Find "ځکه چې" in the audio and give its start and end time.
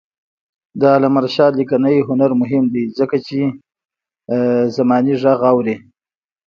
2.99-3.39